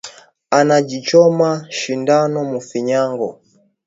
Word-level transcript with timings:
Ana 0.57 0.77
ji 0.87 0.99
choma 1.07 1.49
shindano 1.77 2.39
mu 2.51 2.59
finyango 2.69 3.27